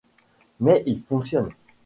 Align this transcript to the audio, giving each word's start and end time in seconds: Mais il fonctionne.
Mais 0.59 0.81
il 0.87 0.99
fonctionne. 1.03 1.51